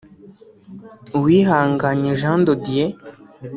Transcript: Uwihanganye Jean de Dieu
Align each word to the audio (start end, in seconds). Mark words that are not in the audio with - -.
Uwihanganye 1.17 2.11
Jean 2.21 2.39
de 2.45 2.53
Dieu 2.63 2.89